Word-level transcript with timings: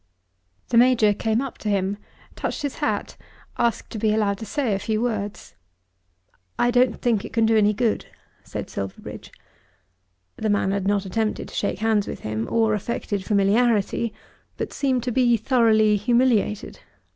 The 0.69 0.77
Major 0.79 1.13
came 1.13 1.41
up 1.43 1.59
to 1.59 1.69
him, 1.69 1.97
touched 2.35 2.63
his 2.63 2.77
hat, 2.79 3.17
asked 3.59 3.91
to 3.91 3.99
be 3.99 4.11
allowed 4.15 4.39
to 4.39 4.47
say 4.47 4.73
a 4.73 4.79
few 4.79 4.99
words. 4.99 5.53
"I 6.57 6.71
don't 6.71 6.99
think 6.99 7.23
it 7.23 7.33
can 7.33 7.45
do 7.45 7.55
any 7.55 7.71
good," 7.71 8.07
said 8.43 8.71
Silverbridge. 8.71 9.31
The 10.37 10.49
man 10.49 10.71
had 10.71 10.87
not 10.87 11.05
attempted 11.05 11.49
to 11.49 11.53
shake 11.53 11.77
hands 11.85 12.07
with 12.07 12.21
him, 12.21 12.47
or 12.49 12.73
affected 12.73 13.23
familiarity; 13.23 14.11
but 14.57 14.73
seemed 14.73 15.03
to 15.03 15.11
be 15.11 15.37
thoroughly 15.37 15.97
humiliated. 15.97 16.79